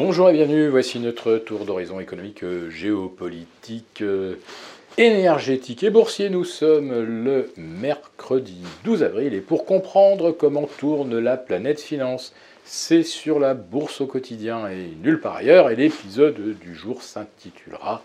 Bonjour 0.00 0.30
et 0.30 0.32
bienvenue, 0.32 0.68
voici 0.68 1.00
notre 1.00 1.38
tour 1.38 1.64
d'horizon 1.64 1.98
économique, 1.98 2.44
géopolitique, 2.68 4.00
euh, 4.02 4.36
énergétique 4.96 5.82
et 5.82 5.90
boursier. 5.90 6.30
Nous 6.30 6.44
sommes 6.44 7.02
le 7.02 7.52
mercredi 7.56 8.58
12 8.84 9.02
avril 9.02 9.34
et 9.34 9.40
pour 9.40 9.64
comprendre 9.64 10.30
comment 10.30 10.68
tourne 10.78 11.18
la 11.18 11.36
planète 11.36 11.80
finance, 11.80 12.32
c'est 12.64 13.02
sur 13.02 13.40
la 13.40 13.54
bourse 13.54 14.00
au 14.00 14.06
quotidien 14.06 14.68
et 14.68 14.86
nulle 15.02 15.20
part 15.20 15.34
ailleurs. 15.34 15.68
Et 15.68 15.74
l'épisode 15.74 16.56
du 16.60 16.76
jour 16.76 17.02
s'intitulera 17.02 18.00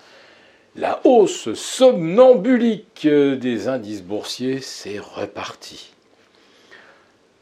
La 0.75 0.99
hausse 1.03 1.53
somnambulique 1.53 3.07
des 3.07 3.67
indices 3.67 4.01
boursiers, 4.01 4.61
c'est 4.61 4.97
reparti. 4.97 5.92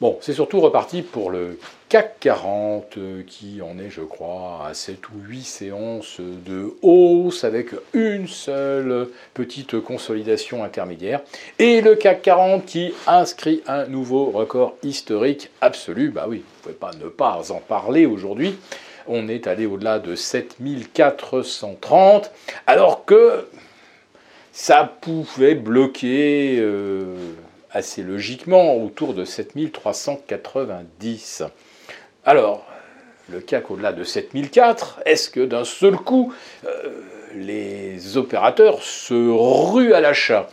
Bon, 0.01 0.17
c'est 0.19 0.33
surtout 0.33 0.59
reparti 0.61 1.03
pour 1.03 1.29
le 1.29 1.59
CAC 1.87 2.19
40 2.21 2.97
euh, 2.97 3.21
qui 3.21 3.61
en 3.61 3.77
est, 3.77 3.91
je 3.91 4.01
crois, 4.01 4.65
à 4.67 4.73
7 4.73 5.09
ou 5.09 5.11
8 5.27 5.43
séances 5.43 6.19
de 6.19 6.73
hausse 6.81 7.43
avec 7.43 7.75
une 7.93 8.27
seule 8.27 9.09
petite 9.35 9.79
consolidation 9.79 10.63
intermédiaire. 10.63 11.21
Et 11.59 11.81
le 11.81 11.93
CAC 11.93 12.23
40 12.23 12.65
qui 12.65 12.95
inscrit 13.05 13.61
un 13.67 13.85
nouveau 13.85 14.31
record 14.31 14.73
historique 14.81 15.51
absolu. 15.61 16.09
Bah 16.09 16.25
oui, 16.27 16.37
vous 16.37 16.71
ne 16.71 16.73
pouvez 16.73 16.73
pas 16.73 16.89
ne 16.99 17.07
pas 17.07 17.51
en 17.51 17.59
parler 17.59 18.07
aujourd'hui. 18.07 18.57
On 19.05 19.27
est 19.27 19.45
allé 19.45 19.67
au-delà 19.67 19.99
de 19.99 20.15
7430 20.15 22.31
alors 22.65 23.05
que 23.05 23.45
ça 24.51 24.91
pouvait 24.99 25.53
bloquer. 25.53 26.57
Euh, 26.59 27.35
assez 27.71 28.03
logiquement 28.03 28.75
autour 28.75 29.13
de 29.13 29.23
7390. 29.25 31.43
Alors, 32.25 32.65
le 33.29 33.39
CAC 33.39 33.71
au-delà 33.71 33.93
de 33.93 34.03
7004, 34.03 34.99
est-ce 35.05 35.29
que 35.29 35.45
d'un 35.45 35.63
seul 35.63 35.95
coup, 35.95 36.33
euh, 36.65 36.89
les 37.35 38.17
opérateurs 38.17 38.83
se 38.83 39.13
ruent 39.13 39.93
à 39.93 40.01
l'achat? 40.01 40.49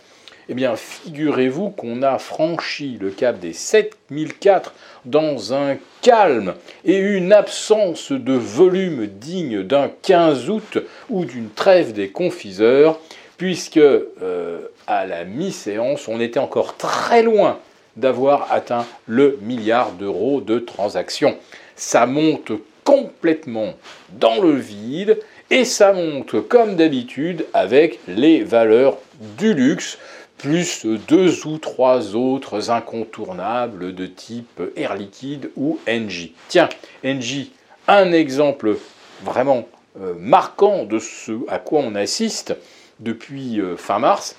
Eh 0.51 0.55
bien, 0.55 0.77
figurez-vous 0.77 1.71
qu'on 1.71 2.03
a 2.03 2.19
franchi 2.19 2.97
le 2.99 3.11
cap 3.11 3.39
des 3.39 3.53
7004 3.53 4.73
dans 5.05 5.53
un 5.53 5.77
calme 6.01 6.55
et 6.87 6.97
une 6.97 7.35
absence 7.35 8.13
de 8.13 8.33
volume 8.33 9.07
digne 9.07 9.63
d'un 9.63 9.91
15 10.03 10.49
août 10.49 10.79
ou 11.11 11.27
d'une 11.27 11.51
trêve 11.51 11.93
des 11.93 12.09
confiseurs, 12.09 12.99
puisque 13.37 13.77
euh, 13.77 14.61
à 14.89 15.07
la 15.07 15.25
mi-séance, 15.25 16.09
on 16.09 16.19
était 16.19 16.41
encore 16.41 16.77
très 16.77 17.23
loin 17.23 17.59
d'avoir 17.97 18.51
atteint 18.51 18.87
le 19.07 19.39
milliard 19.43 19.93
d'euros 19.93 20.41
de 20.41 20.59
transactions. 20.59 21.37
Ça 21.77 22.07
monte 22.07 22.53
complètement 22.85 23.75
dans 24.15 24.41
le 24.41 24.53
vide 24.53 25.21
et 25.51 25.65
ça 25.65 25.93
monte 25.93 26.41
comme 26.49 26.75
d'habitude 26.75 27.45
avec 27.53 28.01
les 28.09 28.43
valeurs 28.43 28.97
du 29.39 29.53
luxe, 29.53 29.99
plus 30.39 30.87
deux 30.87 31.47
ou 31.47 31.59
trois 31.59 32.17
autres 32.17 32.71
incontournables 32.71 33.95
de 33.95 34.07
type 34.07 34.63
Air 34.77 34.95
Liquide 34.95 35.51
ou 35.57 35.79
Engie. 35.89 36.33
Tiens, 36.49 36.69
Engie, 37.05 37.53
un 37.89 38.13
exemple 38.13 38.77
vraiment 39.23 39.69
euh, 40.01 40.15
marquant 40.17 40.85
de 40.85 40.99
ce 40.99 41.33
à 41.49 41.59
quoi 41.59 41.81
on 41.81 41.95
assiste 41.95 42.57
depuis 43.01 43.61
euh, 43.61 43.77
fin 43.77 43.99
mars, 43.99 44.37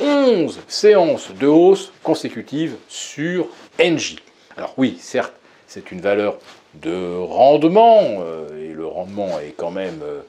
11 0.00 0.60
séances 0.68 1.30
de 1.38 1.46
hausse 1.46 1.92
consécutives 2.02 2.76
sur 2.88 3.46
NJ. 3.78 4.16
Alors 4.56 4.74
oui, 4.76 4.98
certes, 5.00 5.34
c'est 5.66 5.90
une 5.92 6.00
valeur 6.00 6.38
de 6.74 7.16
rendement, 7.16 8.00
euh, 8.20 8.70
et 8.70 8.72
le 8.72 8.86
rendement 8.86 9.40
est 9.40 9.54
quand 9.56 9.70
même 9.70 10.00
euh, 10.02 10.20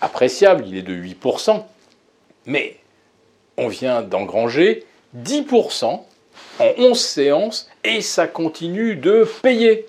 appréciable, 0.00 0.64
il 0.66 0.76
est 0.76 0.82
de 0.82 0.94
8%, 0.94 1.62
mais 2.46 2.76
on 3.56 3.68
vient 3.68 4.02
d'engranger 4.02 4.84
10% 5.16 5.84
en 5.84 6.72
11 6.78 6.98
séances, 6.98 7.70
et 7.84 8.00
ça 8.00 8.26
continue 8.26 8.96
de 8.96 9.28
payer. 9.42 9.86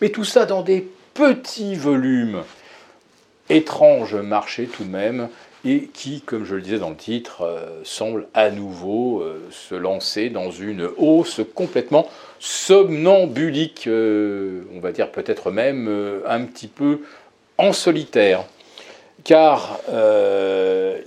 Mais 0.00 0.08
tout 0.10 0.24
ça 0.24 0.44
dans 0.44 0.62
des 0.62 0.88
petits 1.14 1.76
volumes. 1.76 2.42
Étrange 3.48 4.14
marché 4.14 4.66
tout 4.66 4.84
de 4.84 4.90
même, 4.90 5.28
et 5.64 5.88
qui, 5.92 6.20
comme 6.20 6.44
je 6.44 6.56
le 6.56 6.60
disais 6.60 6.78
dans 6.78 6.90
le 6.90 6.96
titre, 6.96 7.42
euh, 7.42 7.80
semble 7.84 8.26
à 8.34 8.50
nouveau 8.50 9.20
euh, 9.20 9.48
se 9.50 9.74
lancer 9.74 10.28
dans 10.28 10.50
une 10.50 10.88
hausse 10.98 11.40
complètement 11.54 12.06
somnambulique, 12.38 13.86
euh, 13.86 14.64
on 14.74 14.80
va 14.80 14.92
dire 14.92 15.10
peut-être 15.10 15.50
même 15.50 15.88
un 16.26 16.44
petit 16.44 16.68
peu 16.68 17.00
en 17.56 17.72
solitaire. 17.72 18.44
Car 19.22 19.78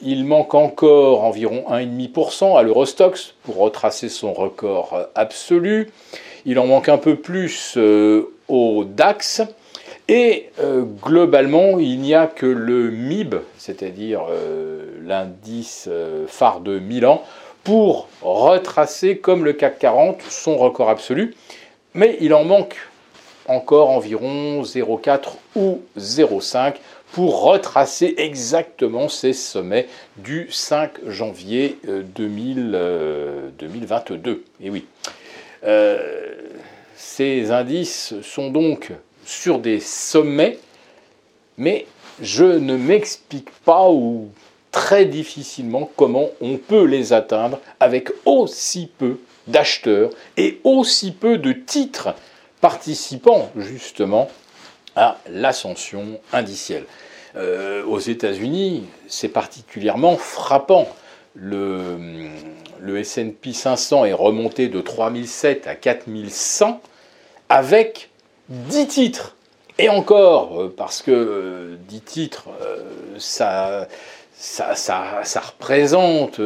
il 0.02 0.26
manque 0.26 0.56
encore 0.56 1.24
environ 1.24 1.66
1,5% 1.70 2.58
à 2.58 2.64
l'Eurostox 2.64 3.36
pour 3.44 3.58
retracer 3.58 4.10
son 4.10 4.34
record 4.34 5.08
absolu. 5.14 5.92
Il 6.46 6.58
en 6.58 6.66
manque 6.66 6.90
un 6.90 6.98
peu 6.98 7.16
plus 7.16 7.78
au 8.48 8.86
DAX. 8.86 9.44
Et 10.10 10.50
euh, 10.60 10.84
globalement, 10.84 11.80
il 11.80 12.00
n'y 12.00 12.14
a 12.14 12.28
que 12.28 12.46
le 12.46 12.92
MIB, 12.92 13.36
c'est-à-dire 13.58 14.22
euh, 14.30 14.86
l'indice 15.06 15.90
euh, 15.92 16.26
phare 16.28 16.62
de 16.62 16.80
Milan, 16.80 17.22
pour 17.66 18.08
retracer, 18.22 19.18
comme 19.18 19.44
le 19.44 19.52
CAC 19.52 19.80
40, 19.80 20.22
son 20.22 20.56
record 20.56 20.90
absolu. 20.90 21.36
Mais 21.94 22.16
il 22.22 22.34
en 22.34 22.46
manque 22.46 22.78
encore 23.48 23.90
environ 23.90 24.62
0,4 24.62 25.34
ou 25.58 25.82
0,5 25.98 26.76
pour 27.12 27.44
retracer 27.44 28.14
exactement 28.18 29.10
ces 29.10 29.34
sommets 29.34 29.90
du 30.18 30.48
5 30.50 31.06
janvier 31.08 31.80
2022. 32.16 34.46
Et 34.62 34.70
oui. 34.70 34.86
ces 36.96 37.52
indices 37.52 38.14
sont 38.22 38.52
donc 38.52 38.94
sur 39.28 39.60
des 39.60 39.82
sommets, 39.82 40.58
mais 41.58 41.86
je 42.22 42.46
ne 42.46 42.78
m'explique 42.78 43.52
pas 43.66 43.90
ou 43.90 44.30
très 44.72 45.06
difficilement 45.06 45.90
comment 45.98 46.30
on 46.40 46.58
peut 46.58 46.86
les 46.86 47.12
atteindre 47.12 47.60
avec 47.80 48.10
aussi 48.26 48.90
peu 48.98 49.18
d'acheteurs 49.48 50.12
et 50.38 50.60
aussi 50.64 51.12
peu 51.12 51.38
de 51.38 51.52
titres 51.52 52.16
participant 52.62 53.52
justement 53.58 54.30
à 54.96 55.18
l'ascension 55.30 56.20
indicielle. 56.32 56.86
Euh, 57.36 57.84
aux 57.86 58.00
États-Unis, 58.00 58.86
c'est 59.08 59.28
particulièrement 59.28 60.16
frappant. 60.16 60.88
Le, 61.36 61.98
le 62.80 63.04
SP 63.04 63.52
500 63.52 64.06
est 64.06 64.14
remonté 64.14 64.70
de 64.70 64.80
3007 64.80 65.68
à 65.68 65.76
4100 65.76 66.82
avec 67.50 68.07
10 68.50 68.88
titres. 68.88 69.36
Et 69.80 69.90
encore, 69.90 70.62
euh, 70.62 70.74
parce 70.76 71.02
que 71.02 71.78
10 71.88 71.96
euh, 71.96 72.00
titres, 72.06 72.46
euh, 72.62 72.80
ça, 73.20 73.88
représente 75.36 76.38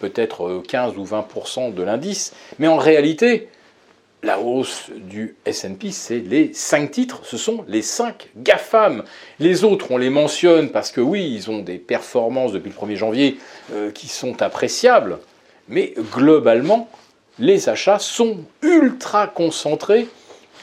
peut-être 0.00 0.62
15 0.68 0.96
ou 0.96 1.04
20% 1.04 1.72
de 1.72 1.82
l'indice, 1.82 2.34
mais 2.58 2.68
en 2.68 2.76
réalité, 2.76 3.48
la 4.22 4.40
hausse 4.40 4.90
du 4.90 5.36
SP, 5.44 5.92
c'est 5.92 6.18
les 6.18 6.52
5 6.52 6.90
titres, 6.90 7.20
ce 7.24 7.36
sont 7.36 7.64
les 7.68 7.82
5 7.82 8.30
GAFAM. 8.36 9.04
Les 9.38 9.64
autres, 9.64 9.90
on 9.90 9.98
les 9.98 10.10
mentionne 10.10 10.70
parce 10.70 10.90
que 10.90 11.00
oui, 11.00 11.30
ils 11.34 11.50
ont 11.50 11.60
des 11.60 11.78
performances 11.78 12.52
depuis 12.52 12.70
le 12.70 12.86
1er 12.86 12.96
janvier 12.96 13.38
qui 13.92 14.08
sont 14.08 14.40
appréciables, 14.42 15.18
mais 15.68 15.92
globalement, 16.12 16.88
les 17.38 17.68
achats 17.68 17.98
sont 17.98 18.38
ultra 18.62 19.26
concentrés 19.26 20.08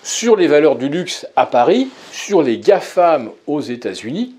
sur 0.03 0.35
les 0.35 0.47
valeurs 0.47 0.75
du 0.75 0.89
luxe 0.89 1.27
à 1.35 1.45
Paris, 1.45 1.89
sur 2.11 2.41
les 2.41 2.57
GAFAM 2.57 3.31
aux 3.47 3.61
États-Unis. 3.61 4.35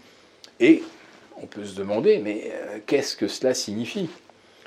Et 0.60 0.82
on 1.42 1.46
peut 1.46 1.64
se 1.64 1.76
demander, 1.76 2.18
mais 2.18 2.50
euh, 2.52 2.78
qu'est-ce 2.86 3.16
que 3.16 3.28
cela 3.28 3.54
signifie? 3.54 4.08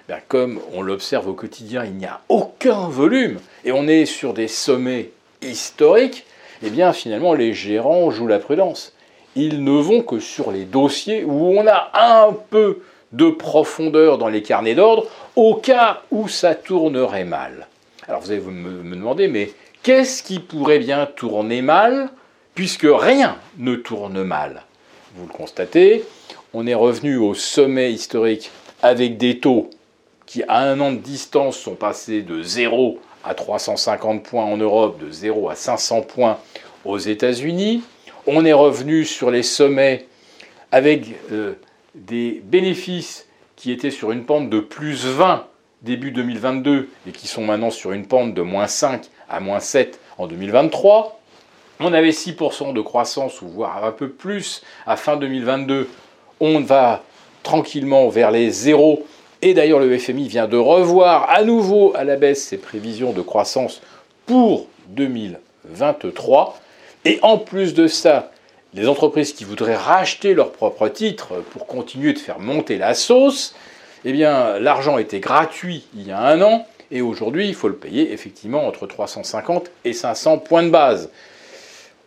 Ben, 0.08 0.20
Comme 0.28 0.60
on 0.74 0.82
l'observe 0.82 1.28
au 1.28 1.34
quotidien, 1.34 1.84
il 1.86 1.94
n'y 1.94 2.06
a 2.06 2.22
aucun 2.30 2.88
volume 2.88 3.40
et 3.64 3.72
on 3.72 3.88
est 3.88 4.06
sur 4.06 4.34
des 4.34 4.48
sommets 4.48 5.12
historiques, 5.42 6.26
eh 6.64 6.70
bien 6.70 6.94
finalement 6.94 7.34
les 7.34 7.54
gérants 7.54 8.12
jouent 8.12 8.28
la 8.28 8.40
prudence. 8.40 8.94
Ils 9.36 9.64
ne 9.64 9.72
vont 9.72 10.02
que 10.02 10.20
sur 10.20 10.52
les 10.52 10.64
dossiers 10.64 11.24
où 11.26 11.48
on 11.48 11.68
a 11.68 11.92
un 11.94 12.34
peu 12.50 12.82
de 13.12 13.30
profondeur 13.30 14.18
dans 14.18 14.30
les 14.30 14.42
carnets 14.42 14.76
d'ordre 14.76 15.08
au 15.36 15.56
cas 15.56 16.02
où 16.12 16.28
ça 16.28 16.56
tournerait 16.56 17.26
mal. 17.26 17.68
Alors 18.08 18.22
vous 18.22 18.32
allez 18.32 18.42
me, 18.42 18.84
me 18.84 18.96
demander, 18.96 19.28
mais 19.28 19.52
Qu'est-ce 19.86 20.24
qui 20.24 20.40
pourrait 20.40 20.80
bien 20.80 21.06
tourner 21.06 21.62
mal 21.62 22.10
puisque 22.56 22.88
rien 22.90 23.38
ne 23.60 23.76
tourne 23.76 24.24
mal? 24.24 24.64
Vous 25.14 25.28
le 25.28 25.32
constatez, 25.32 26.04
on 26.56 26.66
est 26.66 26.74
revenu 26.74 27.18
au 27.18 27.36
sommet 27.36 27.94
historique 27.94 28.50
avec 28.82 29.18
des 29.18 29.38
taux 29.40 29.70
qui 30.26 30.42
à 30.48 30.58
un 30.58 30.80
an 30.80 30.92
de 30.92 30.98
distance 30.98 31.56
sont 31.60 31.76
passés 31.76 32.24
de 32.24 32.42
0 32.42 32.98
à 33.24 33.36
350 33.36 34.24
points 34.24 34.46
en 34.46 34.58
Europe, 34.58 35.00
de 35.00 35.12
0 35.12 35.50
à 35.50 35.56
500 35.56 36.02
points 36.02 36.40
aux 36.84 36.98
États-Unis. 36.98 37.84
on 38.26 38.44
est 38.44 38.54
revenu 38.54 39.06
sur 39.06 39.30
les 39.30 39.44
sommets 39.44 40.08
avec 40.72 41.14
euh, 41.32 41.54
des 41.94 42.42
bénéfices 42.44 43.28
qui 43.56 43.72
étaient 43.72 43.92
sur 43.92 44.12
une 44.12 44.26
pente 44.26 44.50
de 44.50 44.62
plus 44.62 45.06
20 45.06 45.46
début 45.82 46.12
2022 46.12 46.90
et 47.08 47.12
qui 47.12 47.28
sont 47.28 47.44
maintenant 47.44 47.72
sur 47.72 47.92
une 47.92 48.06
pente 48.06 48.34
de 48.34 48.42
moins 48.42 48.68
5 48.68 49.10
à 49.30 49.40
moins 49.40 49.60
7 49.60 50.00
en 50.18 50.28
2023. 50.28 51.20
On 51.80 51.94
avait 51.94 52.12
6% 52.12 52.74
de 52.74 52.82
croissance, 52.82 53.42
ou 53.42 53.48
voire 53.48 53.84
un 53.84 53.92
peu 53.92 54.10
plus, 54.10 54.62
à 54.88 54.96
fin 54.96 55.18
2022. 55.18 55.90
On 56.40 56.62
va 56.62 57.04
tranquillement 57.44 58.08
vers 58.08 58.32
les 58.32 58.50
zéros. 58.50 59.06
Et 59.42 59.54
d'ailleurs, 59.54 59.80
le 59.80 59.98
FMI 59.98 60.30
vient 60.30 60.48
de 60.48 60.58
revoir 60.58 61.30
à 61.30 61.44
nouveau 61.44 61.92
à 61.96 62.06
la 62.06 62.16
baisse 62.16 62.46
ses 62.46 62.58
prévisions 62.58 63.12
de 63.12 63.22
croissance 63.22 63.82
pour 64.26 64.68
2023. 64.88 66.60
Et 67.04 67.20
en 67.22 67.38
plus 67.38 67.74
de 67.74 67.88
ça, 67.88 68.32
les 68.74 68.88
entreprises 68.88 69.34
qui 69.34 69.44
voudraient 69.44 69.76
racheter 69.76 70.34
leurs 70.34 70.52
propres 70.52 70.88
titres 70.88 71.44
pour 71.52 71.68
continuer 71.68 72.14
de 72.14 72.20
faire 72.20 72.40
monter 72.40 72.78
la 72.78 72.94
sauce, 72.94 73.54
eh 74.06 74.14
bien, 74.14 74.60
l'argent 74.60 74.98
était 74.98 75.20
gratuit 75.20 75.86
il 75.96 76.08
y 76.08 76.12
a 76.12 76.20
un 76.20 76.42
an, 76.42 76.68
et 76.92 77.02
aujourd'hui, 77.02 77.48
il 77.48 77.56
faut 77.56 77.68
le 77.68 77.76
payer 77.76 78.14
effectivement 78.14 78.68
entre 78.68 78.86
350 78.86 79.72
et 79.84 79.94
500 79.94 80.38
points 80.38 80.64
de 80.64 80.70
base. 80.70 81.10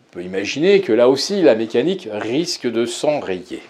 On 0.09 0.13
peut 0.13 0.23
imaginer 0.23 0.81
que 0.81 0.93
là 0.93 1.09
aussi, 1.09 1.41
la 1.41 1.55
mécanique 1.55 2.07
risque 2.11 2.65
de 2.65 2.85
s'enrayer. 2.85 3.61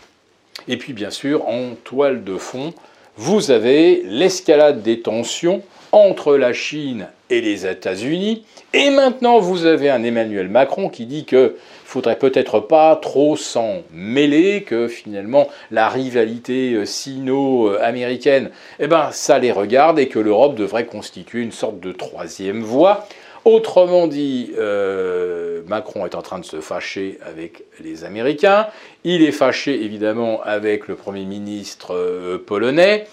Et 0.68 0.78
puis, 0.78 0.94
bien 0.94 1.10
sûr, 1.10 1.48
en 1.48 1.76
toile 1.84 2.24
de 2.24 2.38
fond, 2.38 2.74
vous 3.18 3.50
avez 3.52 4.04
l'escalade 4.06 4.84
des 4.84 5.02
tensions 5.02 5.64
entre 5.92 6.38
la 6.38 6.54
Chine 6.54 7.08
et 7.30 7.42
les 7.42 7.66
États-Unis. 7.66 8.44
Et 8.74 8.90
maintenant, 8.90 9.40
vous 9.40 9.66
avez 9.66 9.90
un 9.90 10.04
Emmanuel 10.04 10.50
Macron 10.50 10.90
qui 10.90 11.06
dit 11.06 11.26
que 11.26 11.56
faudrait 11.90 12.20
peut-être 12.20 12.60
pas 12.60 12.96
trop 12.96 13.36
s'en 13.36 13.82
mêler, 13.92 14.62
que 14.62 14.88
finalement 14.88 15.48
la 15.72 15.90
rivalité 15.90 16.74
euh, 16.74 16.86
sino-américaine, 16.86 18.52
eh 18.80 18.86
ben, 18.86 19.10
ça 19.12 19.40
les 19.40 19.52
regarde 19.52 19.98
et 19.98 20.08
que 20.08 20.20
l'Europe 20.20 20.56
devrait 20.56 20.86
constituer 20.86 21.42
une 21.42 21.52
sorte 21.52 21.80
de 21.80 21.92
troisième 21.92 22.62
voie. 22.62 23.08
Autrement 23.44 24.06
dit, 24.06 24.52
euh, 24.60 25.62
Macron 25.68 26.06
est 26.06 26.14
en 26.14 26.22
train 26.22 26.38
de 26.38 26.46
se 26.46 26.62
fâcher 26.62 27.18
avec 27.26 27.64
les 27.84 28.04
Américains, 28.04 28.68
il 29.04 29.24
est 29.24 29.32
fâché 29.32 29.84
évidemment 29.84 30.42
avec 30.44 30.88
le 30.88 30.96
Premier 30.96 31.26
ministre 31.26 31.96
euh, 31.96 32.38
polonais, 32.38 33.08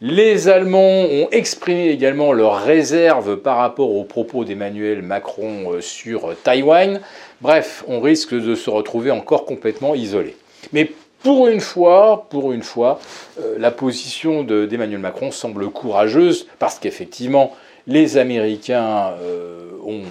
les 0.00 0.48
Allemands 0.48 1.04
ont 1.04 1.28
exprimé 1.30 1.88
également 1.88 2.32
leurs 2.32 2.62
réserves 2.62 3.36
par 3.38 3.56
rapport 3.56 3.94
aux 3.94 4.04
propos 4.04 4.44
d'Emmanuel 4.44 5.00
Macron 5.02 5.72
euh, 5.72 5.80
sur 5.80 6.34
Taïwan. 6.42 7.00
Bref, 7.40 7.82
on 7.88 8.00
risque 8.00 8.34
de 8.34 8.54
se 8.54 8.68
retrouver 8.68 9.10
encore 9.10 9.46
complètement 9.46 9.94
isolé. 9.94 10.36
Mais 10.72 10.92
pour 11.22 11.48
une 11.48 11.60
fois, 11.60 12.26
pour 12.28 12.52
une 12.52 12.62
fois, 12.62 13.00
euh, 13.40 13.56
la 13.58 13.70
position 13.70 14.44
d'Emmanuel 14.44 15.00
Macron 15.00 15.30
semble 15.30 15.70
courageuse 15.70 16.46
parce 16.58 16.78
qu'effectivement, 16.78 17.54
les 17.86 18.18
Américains 18.18 19.14
euh, 19.22 19.70
ont 19.84 20.02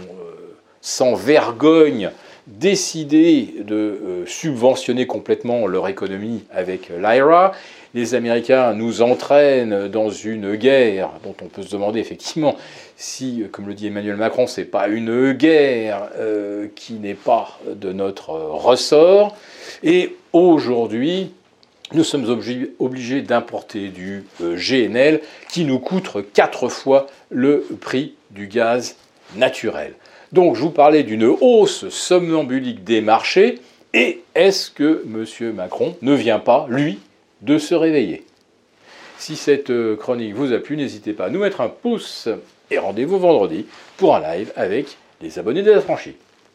sans 0.82 1.14
vergogne 1.14 2.12
décidé 2.48 3.56
de 3.66 4.24
subventionner 4.28 5.08
complètement 5.08 5.66
leur 5.68 5.88
économie 5.88 6.44
avec 6.52 6.90
l'IRA 6.90 7.54
les 7.96 8.14
Américains 8.14 8.74
nous 8.74 9.02
entraînent 9.02 9.88
dans 9.88 10.10
une 10.10 10.56
guerre 10.56 11.12
dont 11.24 11.34
on 11.42 11.46
peut 11.46 11.64
se 11.64 11.72
demander 11.72 12.02
effectivement 12.02 12.58
si, 12.98 13.44
comme 13.52 13.68
le 13.68 13.74
dit 13.74 13.88
Emmanuel 13.88 14.18
Macron, 14.18 14.48
c'est 14.48 14.66
pas 14.66 14.90
une 14.90 15.32
guerre 15.32 16.10
euh, 16.18 16.68
qui 16.76 16.94
n'est 16.96 17.16
pas 17.16 17.58
de 17.66 17.94
notre 17.94 18.32
ressort. 18.32 19.36
Et 19.82 20.18
aujourd'hui, 20.34 21.32
nous 21.94 22.04
sommes 22.04 22.26
obligés, 22.80 23.22
d'importer 23.22 23.88
du 23.88 24.26
euh, 24.42 24.58
GNL 24.58 25.22
qui 25.50 25.64
nous 25.64 25.80
coûte 25.80 26.10
quatre 26.34 26.68
fois 26.68 27.08
le 27.30 27.66
prix 27.80 28.16
du 28.32 28.48
gaz 28.48 28.98
naturel. 29.38 29.94
Donc 30.32 30.56
je 30.56 30.62
vous 30.62 30.72
parlais 30.72 31.04
d'une 31.04 31.26
hausse 31.26 31.90
somnambulique 31.90 32.84
des 32.84 33.02
marchés. 33.02 33.60
Et 33.94 34.22
est-ce 34.36 34.70
que 34.72 35.04
M. 35.06 35.54
Macron 35.54 35.96
ne 36.02 36.14
vient 36.14 36.40
pas, 36.40 36.68
lui, 36.70 37.00
de 37.42 37.58
se 37.58 37.74
réveiller? 37.74 38.26
Si 39.18 39.38
cette 39.38 39.70
euh, 39.70 39.96
chronique 39.96 40.36
vous 40.36 40.52
a 40.52 40.60
plu, 40.60 40.76
n'hésitez 40.76 41.14
pas 41.14 41.26
à 41.26 41.30
nous 41.30 41.40
mettre 41.40 41.62
un 41.62 41.70
pouce 41.70 42.28
et 42.70 42.78
rendez-vous 42.78 43.18
vendredi 43.18 43.66
pour 43.98 44.16
un 44.16 44.20
live 44.20 44.52
avec 44.56 44.98
les 45.22 45.40
abonnés 45.40 45.64
de 45.64 45.72
la 45.72 45.82
franchise. 45.82 46.16